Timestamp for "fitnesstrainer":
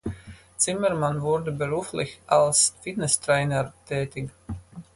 2.81-3.71